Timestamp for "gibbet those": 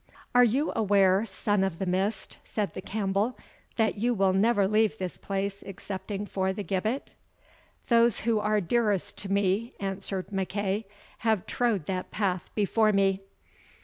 6.63-8.21